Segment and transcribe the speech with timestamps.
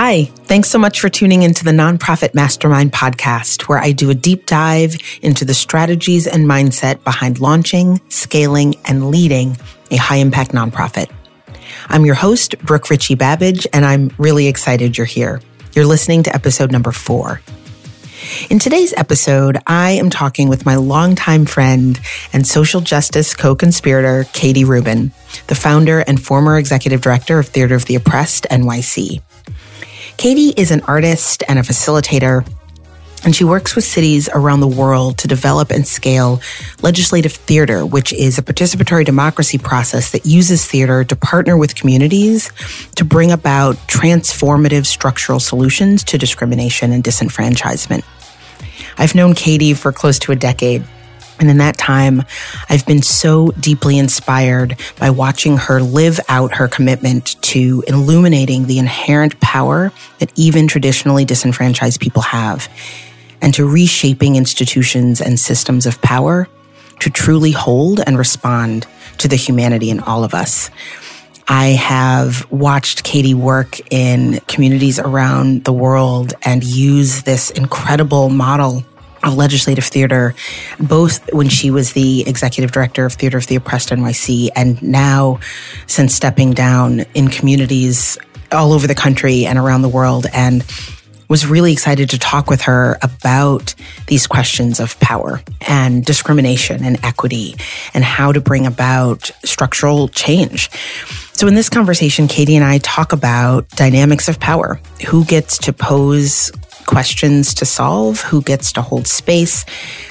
[0.00, 4.14] Hi, thanks so much for tuning into the Nonprofit Mastermind podcast, where I do a
[4.14, 9.56] deep dive into the strategies and mindset behind launching, scaling, and leading
[9.90, 11.10] a high impact nonprofit.
[11.88, 15.40] I'm your host, Brooke Richie Babbage, and I'm really excited you're here.
[15.72, 17.40] You're listening to episode number four.
[18.50, 21.98] In today's episode, I am talking with my longtime friend
[22.32, 25.10] and social justice co conspirator, Katie Rubin,
[25.48, 29.22] the founder and former executive director of Theater of the Oppressed, NYC.
[30.18, 32.44] Katie is an artist and a facilitator,
[33.24, 36.40] and she works with cities around the world to develop and scale
[36.82, 42.50] legislative theater, which is a participatory democracy process that uses theater to partner with communities
[42.96, 48.02] to bring about transformative structural solutions to discrimination and disenfranchisement.
[48.98, 50.84] I've known Katie for close to a decade.
[51.40, 52.24] And in that time,
[52.68, 58.78] I've been so deeply inspired by watching her live out her commitment to illuminating the
[58.78, 62.68] inherent power that even traditionally disenfranchised people have
[63.40, 66.48] and to reshaping institutions and systems of power
[67.00, 68.86] to truly hold and respond
[69.18, 70.70] to the humanity in all of us.
[71.46, 78.84] I have watched Katie work in communities around the world and use this incredible model
[79.22, 80.34] of legislative theater,
[80.78, 85.40] both when she was the executive director of Theater of the Oppressed NYC and now
[85.86, 88.18] since stepping down in communities
[88.52, 90.26] all over the country and around the world.
[90.32, 90.64] And
[91.28, 93.74] was really excited to talk with her about
[94.06, 97.54] these questions of power and discrimination and equity
[97.94, 100.70] and how to bring about structural change.
[101.32, 105.72] So, in this conversation, Katie and I talk about dynamics of power, who gets to
[105.72, 106.50] pose
[106.88, 109.66] questions to solve, who gets to hold space,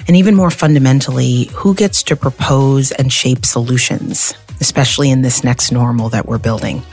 [0.07, 5.71] and even more fundamentally, who gets to propose and shape solutions, especially in this next
[5.71, 6.83] normal that we're building.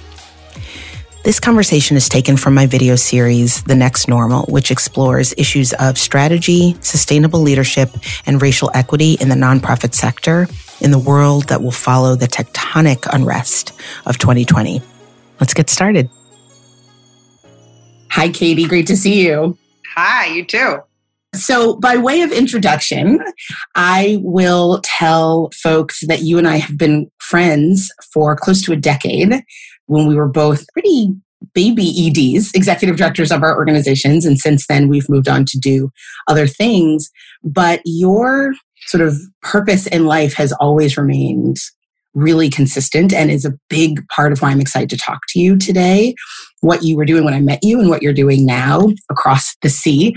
[1.22, 5.98] This conversation is taken from my video series, The Next Normal, which explores issues of
[5.98, 7.90] strategy, sustainable leadership,
[8.26, 10.48] and racial equity in the nonprofit sector
[10.80, 13.72] in the world that will follow the tectonic unrest
[14.06, 14.82] of 2020.
[15.40, 16.08] Let's get started.
[18.10, 18.66] Hi, Katie.
[18.66, 19.58] Great to see you.
[19.94, 20.78] Hi, you too.
[21.34, 23.20] So, by way of introduction,
[23.74, 28.76] I will tell folks that you and I have been friends for close to a
[28.76, 29.42] decade
[29.86, 31.10] when we were both pretty
[31.52, 34.24] baby EDs, executive directors of our organizations.
[34.24, 35.90] And since then, we've moved on to do
[36.28, 37.10] other things.
[37.42, 38.54] But your
[38.86, 41.58] sort of purpose in life has always remained
[42.14, 45.56] really consistent and is a big part of why I'm excited to talk to you
[45.58, 46.14] today.
[46.60, 49.68] What you were doing when I met you and what you're doing now across the
[49.68, 50.14] sea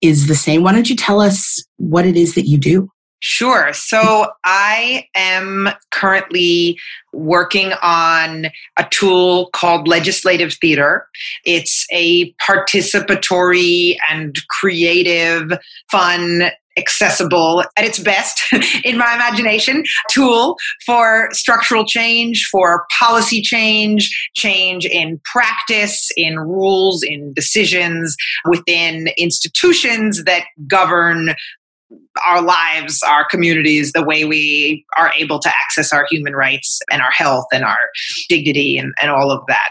[0.00, 0.62] is the same.
[0.62, 2.90] Why don't you tell us what it is that you do?
[3.20, 3.72] Sure.
[3.72, 6.78] So I am currently
[7.12, 8.46] working on
[8.76, 11.08] a tool called legislative theater.
[11.44, 15.52] It's a participatory and creative,
[15.90, 18.42] fun accessible at its best
[18.84, 27.02] in my imagination tool for structural change for policy change change in practice in rules
[27.02, 31.34] in decisions within institutions that govern
[32.26, 37.02] our lives, our communities, the way we are able to access our human rights and
[37.02, 37.78] our health and our
[38.28, 39.70] dignity and, and all of that.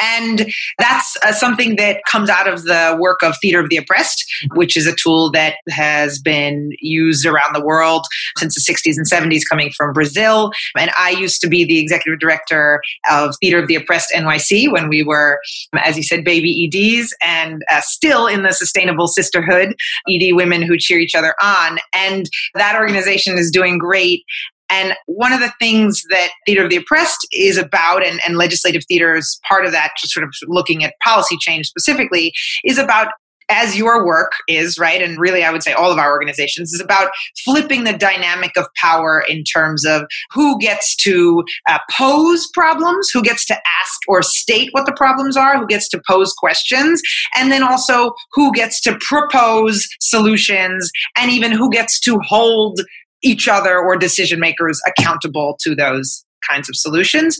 [0.00, 4.24] And that's uh, something that comes out of the work of Theater of the Oppressed,
[4.54, 8.06] which is a tool that has been used around the world
[8.36, 10.52] since the 60s and 70s, coming from Brazil.
[10.76, 14.88] And I used to be the executive director of Theater of the Oppressed NYC when
[14.88, 15.40] we were,
[15.82, 19.74] as you said, baby EDs, and uh, still in the Sustainable Sisterhood,
[20.08, 21.78] ED women who cheer each other on.
[21.94, 24.24] And that organization is doing great.
[24.70, 28.82] And one of the things that Theater of the Oppressed is about, and, and legislative
[28.86, 32.32] theater is part of that, just sort of looking at policy change specifically,
[32.64, 33.08] is about
[33.48, 35.00] as your work is, right?
[35.02, 37.10] And really, I would say all of our organizations is about
[37.44, 40.02] flipping the dynamic of power in terms of
[40.32, 45.36] who gets to uh, pose problems, who gets to ask or state what the problems
[45.36, 47.00] are, who gets to pose questions,
[47.36, 52.80] and then also who gets to propose solutions, and even who gets to hold
[53.22, 57.36] each other or decision makers accountable to those kinds of solutions.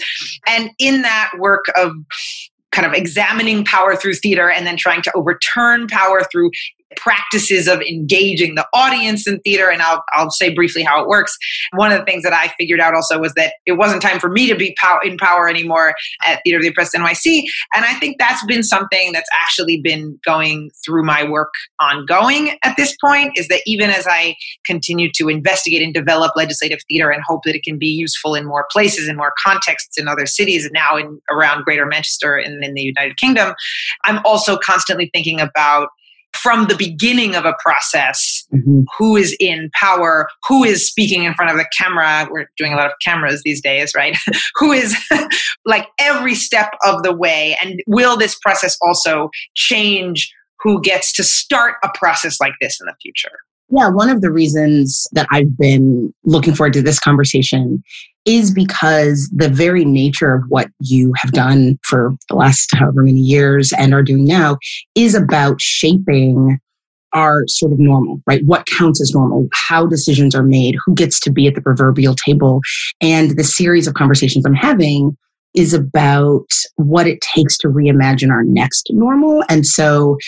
[0.47, 1.93] And in that work of
[2.73, 6.51] kind of examining power through theater and then trying to overturn power through
[6.97, 9.71] practices of engaging the audience in theater.
[9.71, 11.37] And I'll, I'll say briefly how it works.
[11.75, 14.31] One of the things that I figured out also was that it wasn't time for
[14.31, 15.95] me to be pow- in power anymore
[16.25, 17.45] at Theater of the Oppressed NYC.
[17.75, 22.77] And I think that's been something that's actually been going through my work ongoing at
[22.77, 27.23] this point is that even as I continue to investigate and develop legislative theater and
[27.27, 30.65] hope that it can be useful in more places, in more contexts in other cities,
[30.65, 33.55] and now in around Greater Manchester and in the United Kingdom,
[34.05, 35.89] I'm also constantly thinking about
[36.35, 38.83] from the beginning of a process mm-hmm.
[38.97, 42.29] who is in power who is speaking in front of the camera.
[42.31, 44.17] We're doing a lot of cameras these days right?
[44.57, 44.97] Who is
[45.65, 47.57] like every step of the way.
[47.63, 52.87] And will this process also change who gets to start a process like this in
[52.87, 53.39] the future?
[53.71, 57.83] Yeah, one of the reasons that I've been looking forward to this conversation
[58.29, 63.21] is because the very nature of what you have done for the last however many
[63.21, 64.59] years and are doing now
[64.95, 66.61] is about shaping
[67.15, 68.45] our sort of normal, right?
[68.45, 72.15] What counts as normal, how decisions are made, who gets to be at the proverbial
[72.15, 72.61] table.
[73.01, 75.17] And the series of conversations I'm having
[75.55, 76.47] is about
[76.77, 79.43] what it takes to reimagine our next normal.
[79.49, 80.19] And so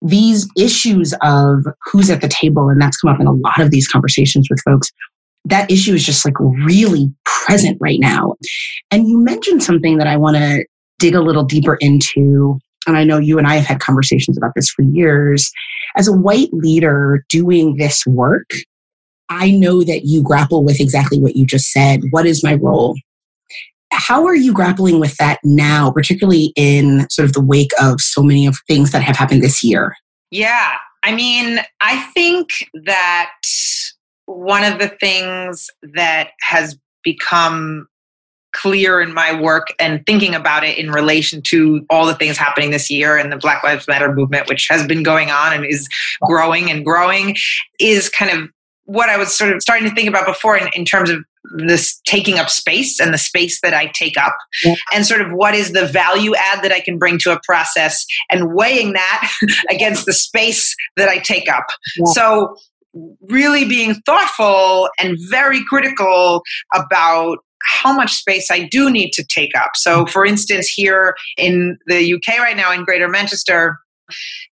[0.00, 3.70] these issues of who's at the table, and that's come up in a lot of
[3.70, 4.90] these conversations with folks,
[5.46, 8.34] that issue is just like really present right now.
[8.90, 10.64] And you mentioned something that I want to
[10.98, 12.58] dig a little deeper into.
[12.86, 15.50] And I know you and I have had conversations about this for years.
[15.96, 18.50] As a white leader doing this work,
[19.28, 22.00] I know that you grapple with exactly what you just said.
[22.10, 22.96] What is my role?
[23.92, 28.22] How are you grappling with that now, particularly in sort of the wake of so
[28.22, 29.96] many of things that have happened this year?
[30.30, 30.76] Yeah.
[31.02, 32.48] I mean, I think
[32.84, 33.32] that
[34.38, 37.86] one of the things that has become
[38.52, 42.70] clear in my work and thinking about it in relation to all the things happening
[42.70, 45.88] this year and the Black Lives Matter movement, which has been going on and is
[46.22, 47.36] growing and growing,
[47.78, 48.48] is kind of
[48.84, 51.22] what I was sort of starting to think about before in, in terms of
[51.56, 54.74] this taking up space and the space that I take up, yeah.
[54.92, 58.04] and sort of what is the value add that I can bring to a process,
[58.30, 59.32] and weighing that
[59.70, 61.66] against the space that I take up.
[61.96, 62.12] Yeah.
[62.12, 62.56] So,
[63.28, 66.42] really being thoughtful and very critical
[66.74, 69.72] about how much space I do need to take up.
[69.74, 73.78] So, for instance, here in the UK right now in Greater Manchester,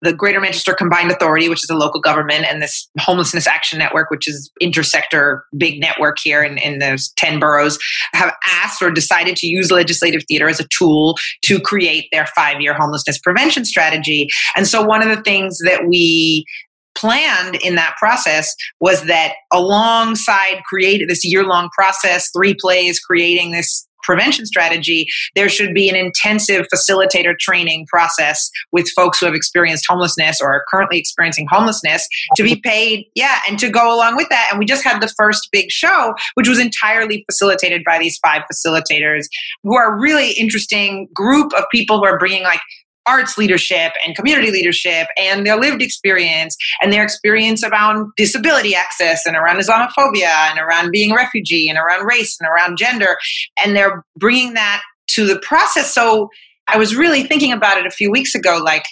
[0.01, 4.09] the Greater Manchester Combined Authority, which is a local government, and this Homelessness Action Network,
[4.09, 7.77] which is intersector big network here in, in those 10 boroughs,
[8.13, 12.61] have asked or decided to use legislative theater as a tool to create their five
[12.61, 14.27] year homelessness prevention strategy.
[14.55, 16.45] And so one of the things that we
[16.95, 23.51] planned in that process was that alongside creating this year long process, three plays, creating
[23.51, 29.33] this prevention strategy, there should be an intensive facilitator training process with folks who have
[29.33, 34.15] experienced homelessness or are currently experiencing homelessness to be paid, yeah, and to go along
[34.15, 34.49] with that.
[34.51, 38.41] And we just had the first big show, which was entirely facilitated by these five
[38.51, 39.25] facilitators
[39.63, 42.59] who are really interesting group of people who are bringing like
[43.05, 49.25] arts leadership and community leadership and their lived experience and their experience around disability access
[49.25, 53.17] and around Islamophobia and around being a refugee and around race and around gender.
[53.63, 55.93] And they're bringing that to the process.
[55.93, 56.29] So
[56.67, 58.85] I was really thinking about it a few weeks ago like,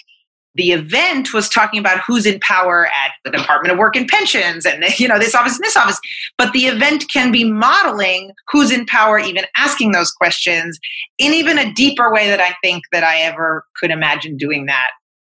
[0.54, 4.66] the event was talking about who's in power at the Department of Work and Pensions
[4.66, 5.98] and you know this office and this office.
[6.36, 10.78] But the event can be modeling who's in power, even asking those questions
[11.18, 14.90] in even a deeper way that I think that I ever could imagine doing that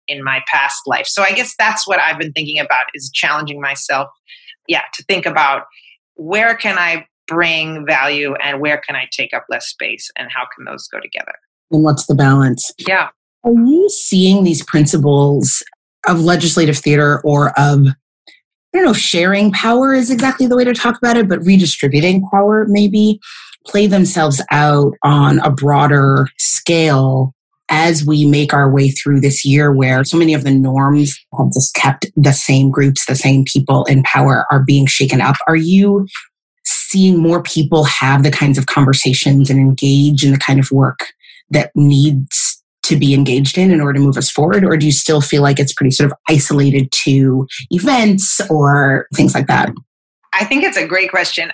[0.09, 1.07] in my past life.
[1.07, 4.09] So I guess that's what I've been thinking about is challenging myself,
[4.67, 5.65] yeah, to think about
[6.15, 10.47] where can I bring value and where can I take up less space and how
[10.55, 11.35] can those go together.
[11.71, 12.73] And what's the balance?
[12.77, 13.11] Yeah.
[13.45, 15.63] Are you seeing these principles
[16.07, 17.93] of legislative theater or of, I
[18.75, 22.29] don't know, if sharing power is exactly the way to talk about it, but redistributing
[22.31, 23.21] power maybe
[23.67, 27.35] play themselves out on a broader scale
[27.71, 31.53] as we make our way through this year where so many of the norms have
[31.53, 35.37] just kept the same groups, the same people in power are being shaken up.
[35.47, 36.07] Are you
[36.65, 41.07] seeing more people have the kinds of conversations and engage in the kind of work
[41.51, 44.65] that needs to be engaged in in order to move us forward?
[44.65, 49.35] Or do you still feel like it's pretty sort of isolated to events or things
[49.35, 49.71] like that?
[50.33, 51.53] I think it's a great question.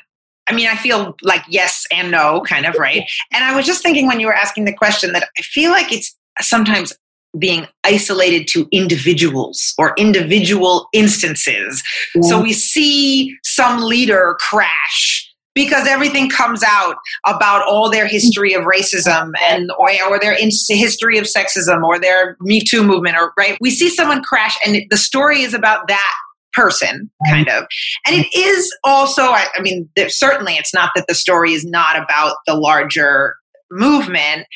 [0.49, 3.03] I mean, I feel like yes and no, kind of, right?
[3.33, 5.93] And I was just thinking when you were asking the question that I feel like
[5.93, 6.93] it's sometimes
[7.39, 11.83] being isolated to individuals or individual instances.
[12.15, 12.23] Yeah.
[12.23, 15.26] So we see some leader crash
[15.57, 21.19] because everything comes out about all their history of racism and or, or their history
[21.19, 23.57] of sexism or their Me Too movement or right.
[23.61, 26.15] We see someone crash, and the story is about that
[26.53, 27.33] person mm-hmm.
[27.35, 27.67] kind of
[28.07, 32.03] and it is also i, I mean certainly it's not that the story is not
[32.03, 33.37] about the larger
[33.71, 34.47] movement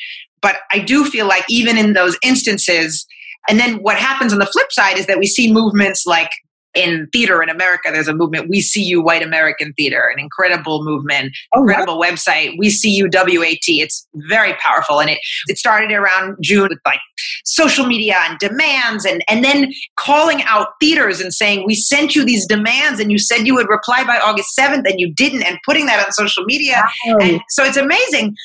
[0.41, 3.05] but i do feel like even in those instances
[3.47, 6.31] and then what happens on the flip side is that we see movements like
[6.73, 10.83] in theater in America, there's a movement, We See You White American Theater, an incredible
[10.83, 12.09] movement, oh, incredible wow.
[12.09, 13.57] website, We See You WAT.
[13.67, 15.01] It's very powerful.
[15.01, 16.99] And it, it started around June with like
[17.43, 22.23] social media and demands and, and then calling out theaters and saying, we sent you
[22.23, 25.57] these demands and you said you would reply by August 7th and you didn't and
[25.65, 26.83] putting that on social media.
[27.05, 27.17] Wow.
[27.21, 28.35] And so it's amazing.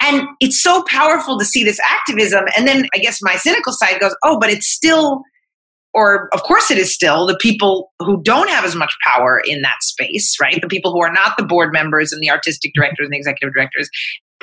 [0.00, 2.44] And it's so powerful to see this activism.
[2.56, 5.22] And then I guess my cynical side goes, oh, but it's still
[5.98, 9.62] or of course it is still the people who don't have as much power in
[9.62, 10.60] that space, right?
[10.62, 13.52] The people who are not the board members and the artistic directors and the executive
[13.52, 13.90] directors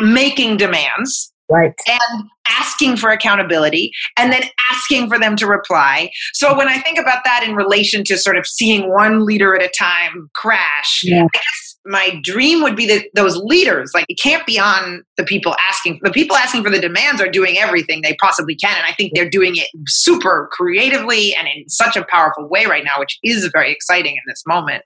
[0.01, 1.31] making demands.
[1.49, 1.73] Right.
[1.87, 6.09] And asking for accountability and then asking for them to reply.
[6.33, 9.61] So when I think about that in relation to sort of seeing one leader at
[9.61, 11.23] a time crash, yeah.
[11.23, 15.23] I guess my dream would be that those leaders like it can't be on the
[15.23, 18.85] people asking the people asking for the demands are doing everything they possibly can and
[18.85, 22.99] i think they're doing it super creatively and in such a powerful way right now
[22.99, 24.83] which is very exciting in this moment.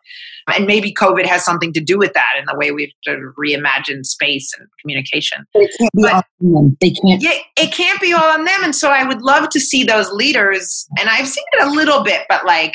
[0.48, 4.06] And maybe covid has something to do with that in the way we've to reimagine
[4.06, 5.46] space and communication.
[5.54, 6.78] It can't be but, all on them.
[6.82, 9.60] They can't yeah it can't be all on them and so i would love to
[9.60, 12.74] see those leaders and i've seen it a little bit but like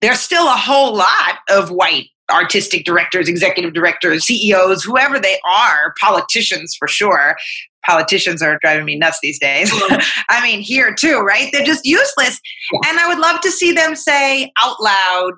[0.00, 5.94] there's still a whole lot of white artistic directors, executive directors, CEOs, whoever they are,
[6.00, 7.36] politicians for sure.
[7.84, 9.70] Politicians are driving me nuts these days.
[10.30, 11.50] I mean, here too, right?
[11.52, 12.40] They're just useless.
[12.86, 15.32] And I would love to see them say out loud,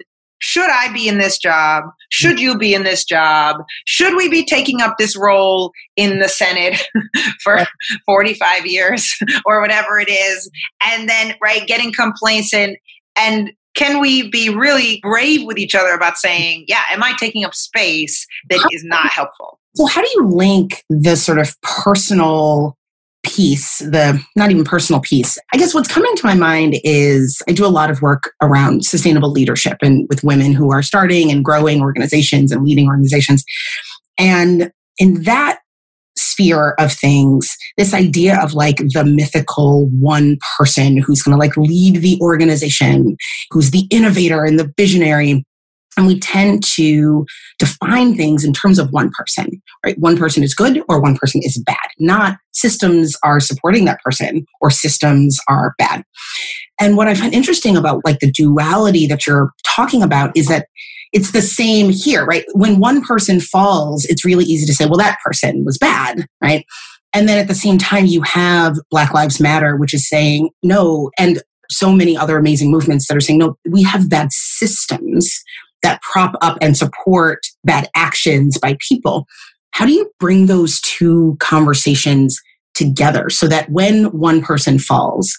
[0.44, 1.84] should I be in this job?
[2.10, 3.56] Should you be in this job?
[3.86, 6.86] Should we be taking up this role in the Senate
[7.42, 7.64] for
[8.04, 9.10] 45 years
[9.46, 10.50] or whatever it is?
[10.82, 12.78] And then, right, getting complacent
[13.16, 17.44] and can we be really brave with each other about saying, yeah, am I taking
[17.44, 19.58] up space that is not helpful?
[19.74, 22.76] So, how do you link the sort of personal
[23.24, 25.36] piece, the not even personal piece?
[25.52, 28.84] I guess what's coming to my mind is I do a lot of work around
[28.84, 33.44] sustainable leadership and with women who are starting and growing organizations and leading organizations.
[34.16, 35.58] And in that
[36.16, 41.56] sphere of things this idea of like the mythical one person who's going to like
[41.56, 43.16] lead the organization
[43.50, 45.44] who's the innovator and the visionary.
[45.96, 47.24] And we tend to
[47.60, 49.98] define things in terms of one person right?
[49.98, 54.46] One person is good or one person is bad not systems are supporting that person
[54.60, 56.02] or systems are bad
[56.80, 60.66] and what i find interesting about like the duality that you're talking about is that
[61.14, 62.44] it's the same here, right?
[62.54, 66.66] When one person falls, it's really easy to say, well, that person was bad, right?
[67.14, 71.12] And then at the same time, you have Black Lives Matter, which is saying no,
[71.16, 71.40] and
[71.70, 75.40] so many other amazing movements that are saying no, we have bad systems
[75.82, 79.26] that prop up and support bad actions by people.
[79.70, 82.40] How do you bring those two conversations
[82.74, 85.36] together so that when one person falls,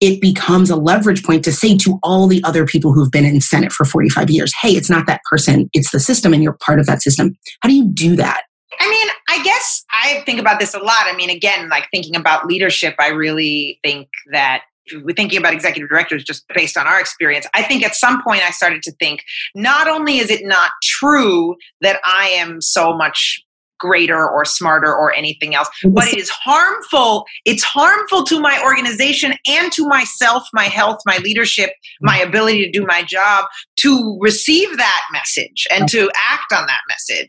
[0.00, 3.40] it becomes a leverage point to say to all the other people who've been in
[3.40, 6.78] Senate for 45 years, hey, it's not that person, it's the system, and you're part
[6.78, 7.34] of that system.
[7.60, 8.42] How do you do that?
[8.80, 11.06] I mean, I guess I think about this a lot.
[11.06, 14.64] I mean, again, like thinking about leadership, I really think that
[15.02, 17.46] we're thinking about executive directors just based on our experience.
[17.54, 19.22] I think at some point I started to think
[19.54, 23.42] not only is it not true that I am so much
[23.84, 25.68] greater or smarter or anything else.
[25.84, 31.18] But it is harmful it's harmful to my organization and to myself my health my
[31.18, 36.66] leadership my ability to do my job to receive that message and to act on
[36.66, 37.28] that message.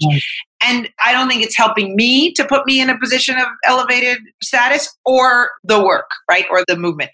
[0.62, 4.20] And i don't think it's helping me to put me in a position of elevated
[4.42, 7.12] status or the work right or the movement.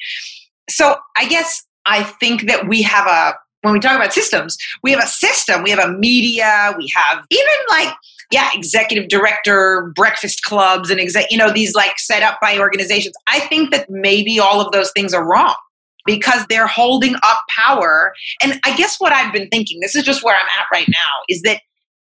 [0.69, 4.91] So i guess i think that we have a when we talk about systems, we
[4.91, 7.93] have a system, we have a media, we have even like
[8.31, 13.13] yeah, executive director breakfast clubs and exec, you know, these like set up by organizations.
[13.27, 15.55] I think that maybe all of those things are wrong
[16.05, 18.13] because they're holding up power.
[18.41, 21.07] And I guess what I've been thinking, this is just where I'm at right now,
[21.29, 21.61] is that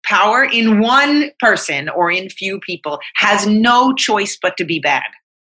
[0.04, 5.04] power in one person or in few people has no choice but to be bad.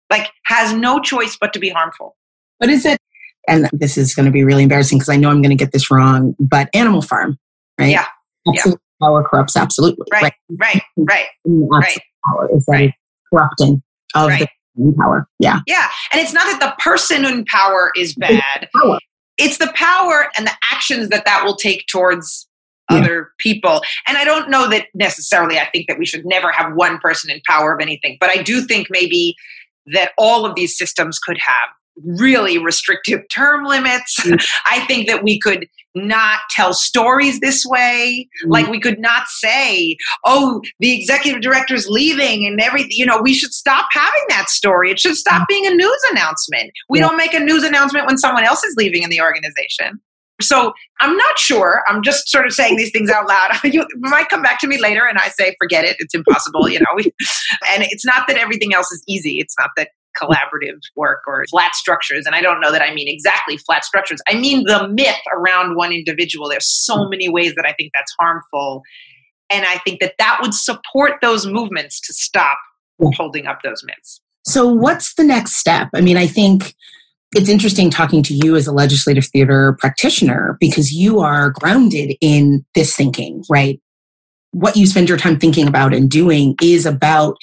[0.09, 2.15] Like has no choice but to be harmful.
[2.57, 2.99] What is it?
[3.47, 5.71] And this is going to be really embarrassing because I know I'm going to get
[5.71, 7.39] this wrong, but Animal Farm,
[7.79, 7.89] right?
[7.89, 8.05] Yeah.
[8.47, 8.81] Absolutely.
[9.01, 10.05] Power corrupts absolutely.
[10.11, 11.99] Right, right, right, right.
[12.25, 12.93] Power is that right.
[13.33, 13.81] corrupting
[14.15, 14.47] of right.
[14.75, 15.27] the power.
[15.39, 15.59] Yeah.
[15.67, 15.87] Yeah.
[16.11, 18.67] And it's not that the person in power is bad.
[18.73, 19.05] It's,
[19.37, 22.47] it's the power and the actions that that will take towards
[22.89, 22.97] yeah.
[22.97, 23.81] other people.
[24.07, 27.31] And I don't know that necessarily I think that we should never have one person
[27.31, 29.35] in power of anything, but I do think maybe
[29.87, 31.69] that all of these systems could have
[32.03, 34.19] really restrictive term limits.
[34.19, 34.35] Mm-hmm.
[34.65, 38.27] I think that we could not tell stories this way.
[38.43, 38.51] Mm-hmm.
[38.51, 42.91] Like we could not say, oh, the executive director is leaving and everything.
[42.91, 44.91] You know, we should stop having that story.
[44.91, 45.47] It should stop mm.
[45.47, 46.71] being a news announcement.
[46.89, 47.07] We yeah.
[47.07, 49.99] don't make a news announcement when someone else is leaving in the organization.
[50.41, 51.83] So I'm not sure.
[51.87, 53.51] I'm just sort of saying these things out loud.
[53.63, 55.97] you might come back to me later and I say, forget it.
[55.99, 56.97] It's impossible, you know.
[56.99, 59.39] and it's not that everything else is easy.
[59.39, 62.25] It's not that collaborative work or flat structures.
[62.25, 64.21] And I don't know that I mean exactly flat structures.
[64.27, 66.49] I mean the myth around one individual.
[66.49, 67.11] There's so mm.
[67.11, 68.83] many ways that I think that's harmful.
[69.49, 72.57] And I think that that would support those movements to stop
[73.15, 74.21] holding up those myths.
[74.45, 75.89] So, what's the next step?
[75.93, 76.73] I mean, I think
[77.35, 82.65] it's interesting talking to you as a legislative theater practitioner because you are grounded in
[82.75, 83.79] this thinking, right?
[84.51, 87.37] What you spend your time thinking about and doing is about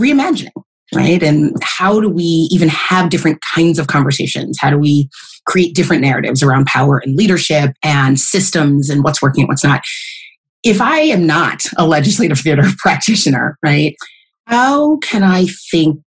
[0.00, 0.52] reimagining,
[0.94, 1.22] right?
[1.22, 4.58] And how do we even have different kinds of conversations?
[4.60, 5.08] How do we
[5.46, 9.82] create different narratives around power and leadership and systems and what's working and what's not?
[10.62, 13.96] If I am not a legislative theater practitioner, right,
[14.46, 16.00] how can I think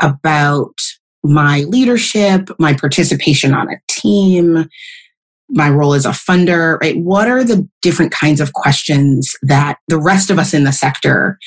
[0.00, 0.74] about
[1.22, 4.68] my leadership, my participation on a team,
[5.48, 6.96] my role as a funder, right?
[6.98, 11.38] What are the different kinds of questions that the rest of us in the sector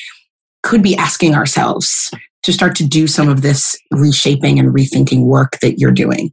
[0.63, 2.11] could be asking ourselves
[2.45, 6.31] to start to do some of this reshaping and rethinking work that you're doing?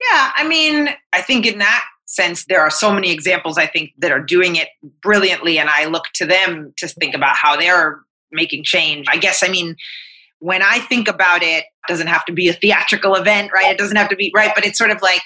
[0.00, 3.90] Yeah, I mean, I think in that sense, there are so many examples I think
[3.98, 4.68] that are doing it
[5.02, 9.06] brilliantly, and I look to them to think about how they're making change.
[9.08, 9.76] I guess, I mean,
[10.40, 13.70] when I think about it, it doesn't have to be a theatrical event, right?
[13.70, 14.52] It doesn't have to be, right?
[14.54, 15.22] But it's sort of like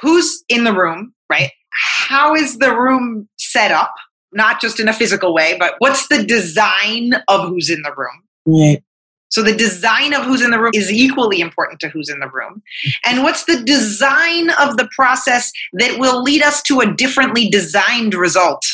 [0.00, 1.50] who's in the room, right?
[1.70, 3.94] How is the room set up?
[4.32, 8.22] Not just in a physical way, but what's the design of who's in the room?
[8.46, 8.82] Right.
[9.30, 12.28] So the design of who's in the room is equally important to who's in the
[12.28, 12.62] room.
[13.04, 18.14] And what's the design of the process that will lead us to a differently designed
[18.14, 18.64] result?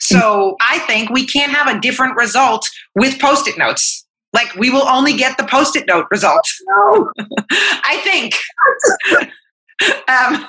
[0.00, 4.06] So I think we can't have a different result with post it notes.
[4.32, 6.44] Like we will only get the post it note result.
[6.68, 7.10] No.
[7.50, 8.34] I think.
[10.08, 10.46] um,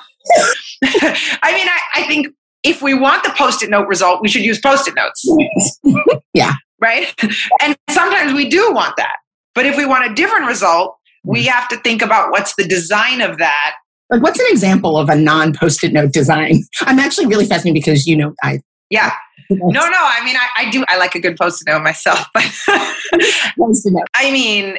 [1.42, 2.28] I mean, I, I think
[2.62, 5.26] if we want the post it note result, we should use post it notes.
[6.32, 6.54] yeah.
[6.80, 7.14] Right?
[7.60, 9.16] And sometimes we do want that.
[9.54, 11.48] But if we want a different result, we mm.
[11.48, 13.76] have to think about what's the design of that.
[14.10, 16.62] Like, what's an example of a non post it note design?
[16.82, 18.60] I'm actually really fascinated because, you know, I.
[18.90, 19.12] Yeah.
[19.48, 19.98] No, no.
[19.98, 20.84] I mean, I, I do.
[20.88, 22.26] I like a good post it note myself.
[22.34, 22.44] But
[24.14, 24.76] I mean,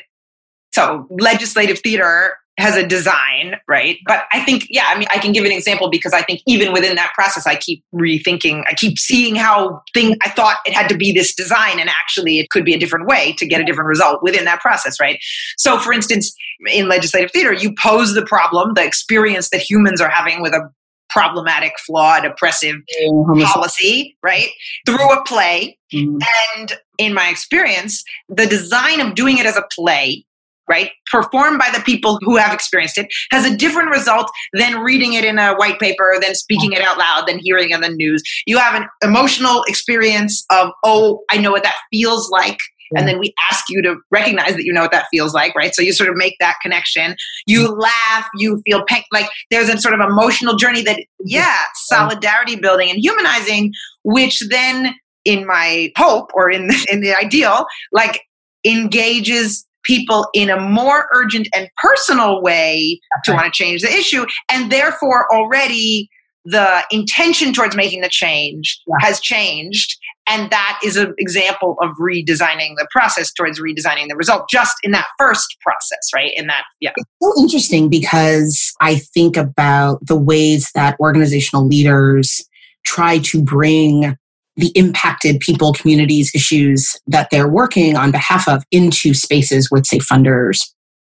[0.71, 3.97] so legislative theater has a design, right?
[4.05, 6.71] But I think, yeah, I mean, I can give an example because I think even
[6.71, 10.87] within that process, I keep rethinking, I keep seeing how thing I thought it had
[10.89, 13.63] to be this design, and actually it could be a different way to get a
[13.63, 15.19] different result within that process, right?
[15.57, 16.33] So, for instance,
[16.67, 20.69] in legislative theater, you pose the problem, the experience that humans are having with a
[21.09, 23.41] problematic, flawed, oppressive mm-hmm.
[23.43, 24.49] policy, right?
[24.85, 25.77] Through a play.
[25.93, 26.17] Mm-hmm.
[26.57, 30.25] And in my experience, the design of doing it as a play
[30.73, 35.13] right, performed by the people who have experienced it, has a different result than reading
[35.13, 37.89] it in a white paper, than speaking it out loud, than hearing it in the
[37.89, 38.21] news.
[38.47, 42.57] You have an emotional experience of, oh, I know what that feels like.
[42.95, 45.73] And then we ask you to recognize that you know what that feels like, right?
[45.73, 47.15] So you sort of make that connection.
[47.47, 49.03] You laugh, you feel pain.
[49.11, 54.95] Like there's a sort of emotional journey that, yeah, solidarity building and humanizing, which then,
[55.25, 58.21] in my hope or in the, in the ideal, like
[58.63, 64.25] engages people in a more urgent and personal way to want to change the issue.
[64.49, 66.09] And therefore, already
[66.45, 68.95] the intention towards making the change yeah.
[68.99, 69.97] has changed.
[70.27, 74.91] And that is an example of redesigning the process towards redesigning the result just in
[74.91, 76.31] that first process, right?
[76.35, 76.91] In that, yeah.
[76.95, 82.41] It's so interesting because I think about the ways that organizational leaders
[82.85, 84.17] try to bring
[84.55, 89.99] the impacted people, communities, issues that they're working on behalf of into spaces with, say,
[89.99, 90.59] funders,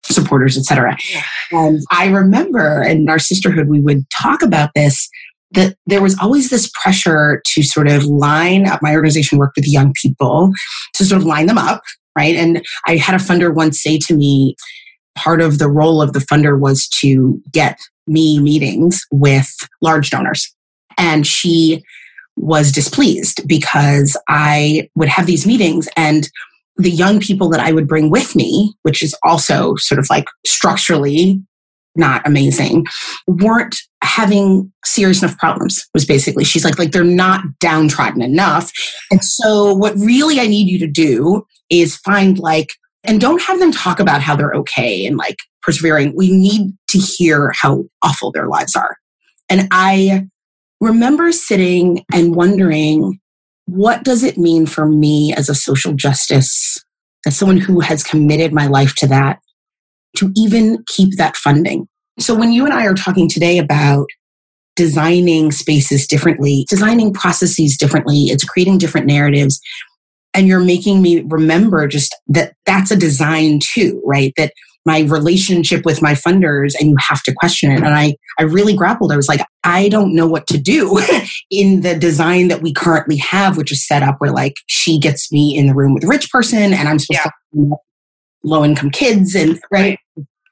[0.04, 0.96] supporters, etc.
[1.50, 5.08] And I remember in our sisterhood, we would talk about this
[5.52, 9.66] that there was always this pressure to sort of line up my organization worked with
[9.66, 10.52] young people
[10.94, 11.82] to sort of line them up
[12.16, 12.36] right?
[12.36, 14.56] And i had a funder once say to me
[15.16, 19.50] part of the role of the funder was to get me meetings with
[19.82, 20.46] large donors.
[20.96, 21.82] And she
[22.40, 26.28] was displeased because I would have these meetings and
[26.76, 30.24] the young people that I would bring with me, which is also sort of like
[30.46, 31.42] structurally
[31.96, 32.86] not amazing,
[33.26, 38.72] weren't having serious enough problems was basically she's like like they're not downtrodden enough.
[39.10, 42.68] And so what really i need you to do is find like
[43.04, 46.14] and don't have them talk about how they're okay and like persevering.
[46.16, 48.96] We need to hear how awful their lives are.
[49.48, 50.26] And i
[50.80, 53.20] remember sitting and wondering
[53.66, 56.78] what does it mean for me as a social justice
[57.26, 59.38] as someone who has committed my life to that
[60.16, 61.86] to even keep that funding
[62.20, 64.06] so when you and I are talking today about
[64.76, 69.60] designing spaces differently, designing processes differently, it's creating different narratives.
[70.34, 74.32] And you're making me remember just that that's a design too, right?
[74.36, 74.52] That
[74.90, 77.76] my relationship with my funders and you have to question it.
[77.76, 79.12] And I, I really grappled.
[79.12, 80.98] I was like, I don't know what to do
[81.50, 85.30] in the design that we currently have, which is set up where like she gets
[85.30, 87.20] me in the room with a rich person and I'm supposed
[87.52, 87.70] yeah.
[87.70, 87.76] to
[88.42, 89.98] low income kids and right.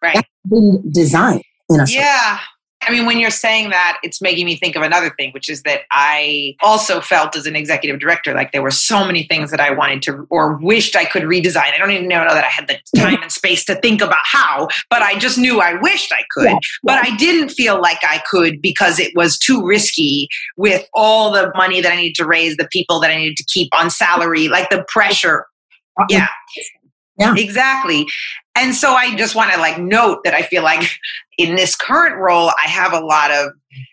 [0.00, 0.14] Right.
[0.14, 1.42] That's been designed
[1.88, 2.38] yeah.
[2.82, 5.62] I mean, when you're saying that, it's making me think of another thing, which is
[5.62, 9.60] that I also felt as an executive director like there were so many things that
[9.60, 11.74] I wanted to or wished I could redesign.
[11.74, 14.68] I don't even know that I had the time and space to think about how,
[14.90, 16.50] but I just knew I wished I could.
[16.50, 16.58] Yeah.
[16.84, 21.50] But I didn't feel like I could because it was too risky with all the
[21.56, 24.48] money that I needed to raise, the people that I needed to keep on salary,
[24.48, 25.46] like the pressure.
[25.98, 26.06] Uh-uh.
[26.10, 26.28] Yeah.
[27.18, 27.34] Yeah.
[27.36, 28.06] Exactly.
[28.58, 30.90] And so I just want to like note that I feel like
[31.38, 33.52] in this current role, I have a lot of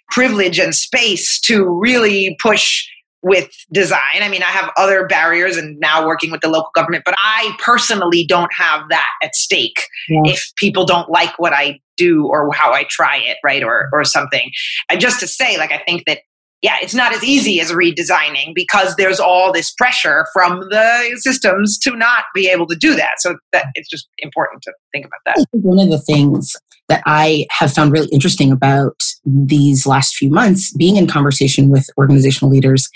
[0.09, 2.87] privilege and space to really push
[3.21, 4.21] with design.
[4.21, 7.55] I mean, I have other barriers and now working with the local government, but I
[7.59, 10.21] personally don't have that at stake yeah.
[10.25, 13.63] if people don't like what I do or how I try it, right?
[13.63, 14.51] Or or something.
[14.89, 16.19] And just to say, like I think that
[16.65, 21.77] yeah, it's not as easy as redesigning because there's all this pressure from the systems
[21.77, 23.19] to not be able to do that.
[23.19, 25.45] So that it's just important to think about that.
[25.51, 26.55] One of the things
[26.89, 31.87] that I have found really interesting about these last few months being in conversation with
[31.99, 32.89] organizational leaders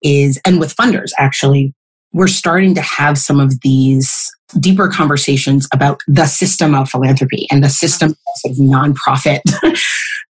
[0.00, 1.74] is and with funders actually
[2.12, 7.62] we're starting to have some of these deeper conversations about the system of philanthropy and
[7.62, 9.40] the system of nonprofit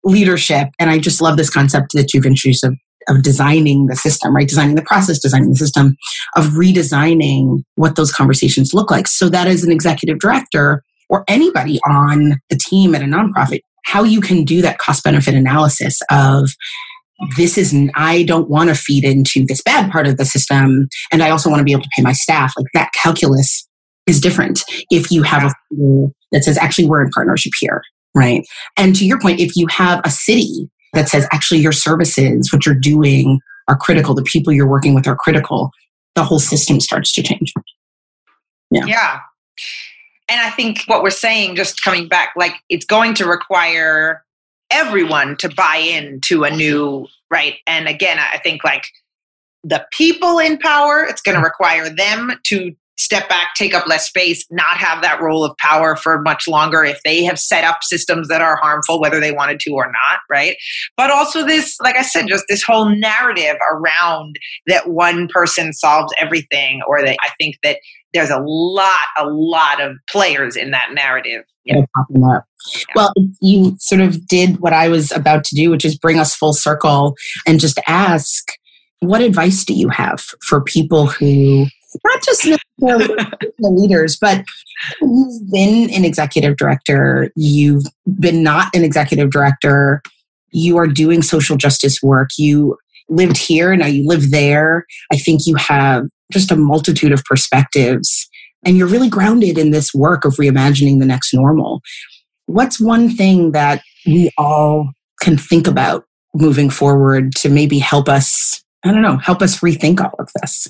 [0.05, 0.69] leadership.
[0.79, 2.77] And I just love this concept that you've introduced of,
[3.09, 4.49] of designing the system, right?
[4.49, 5.97] Designing the process, designing the system,
[6.37, 9.09] of redesigning what those conversations look like.
[9.09, 14.05] So that as an executive director or anybody on the team at a nonprofit, how
[14.05, 16.51] you can do that cost benefit analysis of
[17.37, 21.23] this is I don't want to feed into this bad part of the system and
[21.23, 23.69] I also want to be able to pay my staff like that calculus
[24.07, 25.53] is different if you have a
[26.33, 27.83] that says actually we're in partnership here
[28.15, 28.47] right?
[28.77, 32.67] And to your point, if you have a city that says actually your services, what
[32.67, 35.71] you're doing are critical, the people you're working with are critical,
[36.15, 37.53] the whole system starts to change.
[38.71, 38.87] Yeah.
[38.87, 39.21] Yeah.
[40.29, 44.25] And I think what we're saying, just coming back, like it's going to require
[44.71, 47.57] everyone to buy into a new, right?
[47.67, 48.87] And again, I think like
[49.65, 51.45] the people in power, it's going to mm-hmm.
[51.45, 55.97] require them to step back, take up less space, not have that role of power
[55.97, 59.59] for much longer if they have set up systems that are harmful, whether they wanted
[59.59, 60.57] to or not, right?
[60.99, 64.37] But also, this, like I said, just this whole narrative around
[64.67, 67.79] that one person solves everything, or that I think that
[68.13, 71.45] there's a lot, a lot of players in that narrative.
[71.65, 71.85] Yeah.
[72.11, 72.41] Yeah.
[72.95, 76.35] Well, you sort of did what I was about to do, which is bring us
[76.35, 78.45] full circle and just ask
[79.01, 81.67] what advice do you have for people who
[82.05, 82.47] not just
[83.61, 84.45] leaders, but
[85.01, 87.85] you've been an executive director, you've
[88.19, 90.03] been not an executive director,
[90.53, 92.77] you are doing social justice work, you
[93.09, 94.87] lived here, and now you live there.
[95.13, 98.29] I think you have just a multitude of perspectives,
[98.65, 101.81] and you're really grounded in this work of reimagining the next normal.
[102.47, 108.63] What's one thing that we all can think about moving forward to maybe help us,
[108.85, 110.69] I don't know, help us rethink all of this?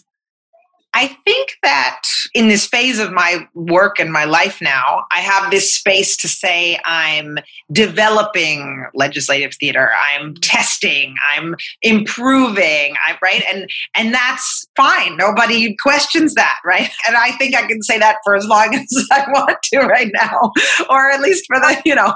[0.92, 2.03] I think that
[2.35, 6.29] in this phase of my work and my life now, I have this space to
[6.29, 7.38] say I'm
[7.72, 13.42] developing legislative theater, I'm testing, I'm improving, I right?
[13.53, 15.16] And and that's fine.
[15.16, 16.90] Nobody questions that, right?
[17.07, 20.11] And I think I can say that for as long as I want to right
[20.12, 20.53] now.
[20.88, 22.14] Or at least for the, you know,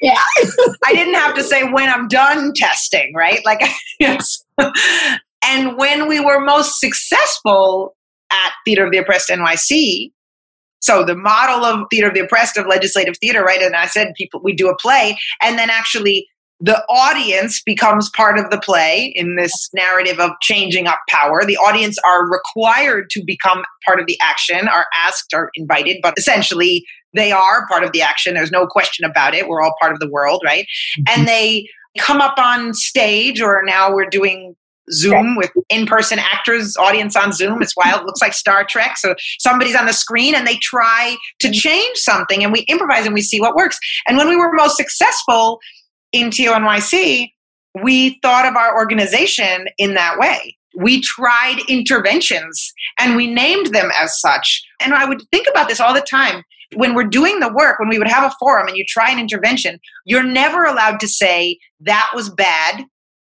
[0.00, 0.22] yeah.
[0.84, 3.40] I didn't have to say when I'm done testing, right?
[3.44, 3.62] Like
[4.00, 4.44] yes.
[5.44, 7.95] And when we were most successful
[8.44, 10.12] at Theater of the Oppressed NYC.
[10.80, 13.62] So the model of Theater of the Oppressed of legislative theater, right?
[13.62, 16.26] And I said people we do a play, and then actually
[16.60, 21.44] the audience becomes part of the play in this narrative of changing up power.
[21.44, 26.14] The audience are required to become part of the action, are asked, are invited, but
[26.16, 28.34] essentially they are part of the action.
[28.34, 29.48] There's no question about it.
[29.48, 30.66] We're all part of the world, right?
[30.98, 31.18] Mm-hmm.
[31.20, 31.68] And they
[31.98, 34.56] come up on stage, or now we're doing
[34.92, 37.62] Zoom with in person actors, audience on Zoom.
[37.62, 38.02] It's wild.
[38.02, 38.96] It looks like Star Trek.
[38.96, 41.52] So somebody's on the screen and they try to mm-hmm.
[41.52, 43.78] change something and we improvise and we see what works.
[44.06, 45.58] And when we were most successful
[46.12, 47.30] in TONYC,
[47.82, 50.56] we thought of our organization in that way.
[50.78, 54.62] We tried interventions and we named them as such.
[54.80, 56.42] And I would think about this all the time.
[56.74, 59.18] When we're doing the work, when we would have a forum and you try an
[59.18, 62.84] intervention, you're never allowed to say, that was bad,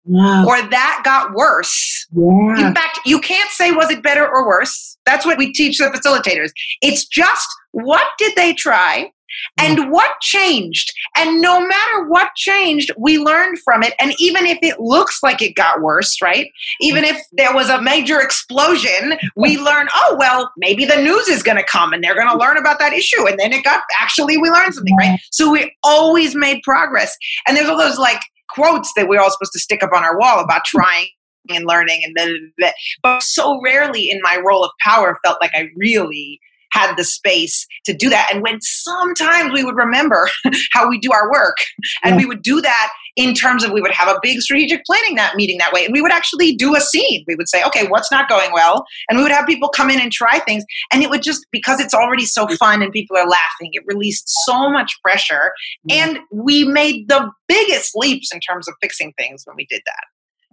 [0.06, 0.46] yeah.
[0.46, 2.08] or that got worse.
[2.12, 2.68] Yeah.
[2.68, 4.98] In fact, you can't say was it better or worse.
[5.06, 6.52] That's what we teach the facilitators.
[6.82, 9.12] It's just what did they try?
[9.60, 10.92] And what changed?
[11.18, 13.94] And no matter what changed, we learned from it.
[14.00, 16.50] And even if it looks like it got worse, right?
[16.80, 21.44] Even if there was a major explosion, we learn, oh, well, maybe the news is
[21.44, 23.28] going to come and they're going to learn about that issue.
[23.28, 25.20] And then it got actually, we learned something, right?
[25.32, 27.16] So we always made progress.
[27.48, 28.22] And there's all those like
[28.56, 31.08] quotes that we're all supposed to stick up on our wall about trying
[31.50, 35.68] and learning and then but so rarely in my role of power felt like I
[35.76, 36.40] really
[36.76, 38.30] had the space to do that.
[38.32, 40.28] And when sometimes we would remember
[40.74, 41.56] how we do our work,
[42.04, 42.18] and yeah.
[42.18, 45.36] we would do that in terms of we would have a big strategic planning that
[45.36, 47.24] meeting that way, and we would actually do a scene.
[47.28, 48.86] We would say, okay, what's not going well?
[49.10, 50.64] And we would have people come in and try things.
[50.92, 52.56] And it would just, because it's already so mm-hmm.
[52.56, 55.52] fun and people are laughing, it released so much pressure.
[55.86, 56.06] Yeah.
[56.06, 60.04] And we made the biggest leaps in terms of fixing things when we did that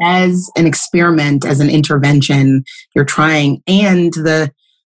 [0.01, 4.51] as an experiment, as an intervention, you're trying, and the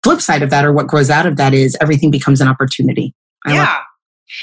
[0.03, 3.15] flip side of that or what grows out of that is everything becomes an opportunity.
[3.47, 3.81] I yeah.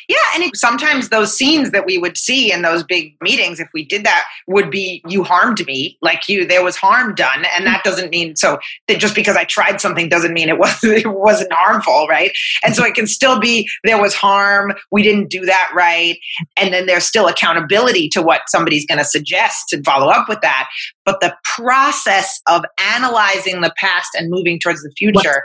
[0.07, 3.69] Yeah, and it, sometimes those scenes that we would see in those big meetings, if
[3.73, 7.65] we did that, would be you harmed me, like you, there was harm done, and
[7.65, 11.07] that doesn't mean so that just because I tried something doesn't mean it was it
[11.07, 12.31] wasn't harmful, right?
[12.63, 16.17] And so it can still be there was harm, we didn't do that right,
[16.57, 20.41] and then there's still accountability to what somebody's going to suggest to follow up with
[20.41, 20.69] that.
[21.05, 22.63] But the process of
[22.95, 25.43] analyzing the past and moving towards the future,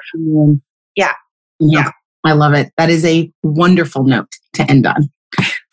[0.97, 1.15] yeah,
[1.61, 1.91] yeah.
[2.25, 2.73] I love it.
[2.77, 5.11] That is a wonderful note to end on.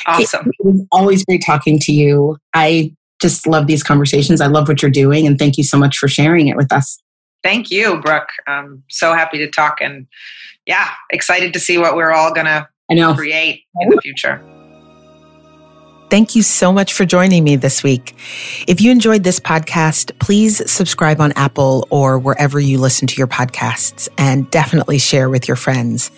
[0.05, 0.47] Awesome.
[0.47, 2.37] It was always great talking to you.
[2.53, 4.41] I just love these conversations.
[4.41, 6.97] I love what you're doing, and thank you so much for sharing it with us.
[7.43, 8.29] Thank you, Brooke.
[8.47, 10.07] I'm so happy to talk, and
[10.65, 12.67] yeah, excited to see what we're all gonna
[13.15, 14.43] create in the future.
[16.09, 18.17] Thank you so much for joining me this week.
[18.67, 23.27] If you enjoyed this podcast, please subscribe on Apple or wherever you listen to your
[23.27, 26.11] podcasts and definitely share with your friends.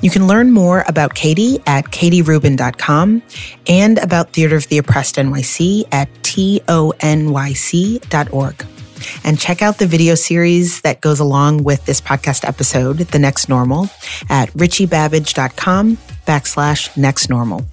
[0.00, 3.22] You can learn more about Katie at katierubin.com
[3.66, 6.66] and about Theater of the Oppressed NYC at tonyc.org.
[9.24, 13.48] And check out the video series that goes along with this podcast episode, The Next
[13.48, 13.88] Normal,
[14.28, 17.64] at richiebabbage.com backslash next normal.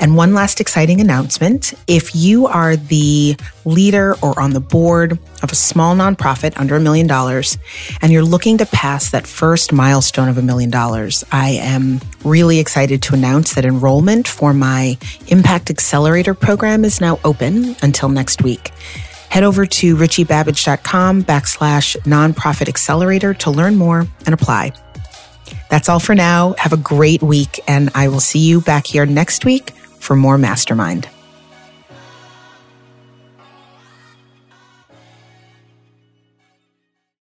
[0.00, 1.74] And one last exciting announcement.
[1.86, 6.80] If you are the leader or on the board of a small nonprofit under a
[6.80, 7.58] million dollars
[8.00, 12.60] and you're looking to pass that first milestone of a million dollars, I am really
[12.60, 14.96] excited to announce that enrollment for my
[15.28, 18.70] Impact Accelerator program is now open until next week.
[19.30, 24.72] Head over to richiebabbage.com backslash nonprofit accelerator to learn more and apply.
[25.70, 26.54] That's all for now.
[26.56, 30.38] Have a great week, and I will see you back here next week for more
[30.38, 31.08] Mastermind.